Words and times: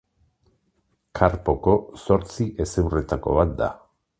Karpoko 1.19 1.75
zortzi 2.07 2.49
hezurretako 2.65 3.37
bat 3.41 3.57
da. 3.61 3.71